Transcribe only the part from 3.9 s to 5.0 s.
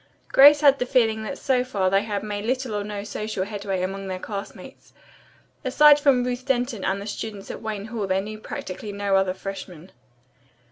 their classmates.